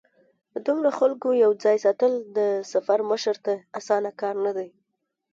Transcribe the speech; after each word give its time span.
د 0.53 0.55
دومره 0.67 0.89
خلکو 0.99 1.27
یو 1.43 1.51
ځای 1.63 1.77
ساتل 1.85 2.13
د 2.37 2.39
سفر 2.71 2.99
مشر 3.11 3.35
ته 3.45 3.53
اسانه 3.79 4.11
کار 4.21 4.35
نه 4.45 4.51
دی. 4.57 4.69